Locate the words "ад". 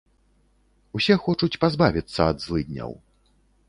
2.33-2.37